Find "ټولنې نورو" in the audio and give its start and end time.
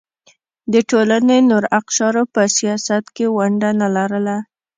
0.89-1.67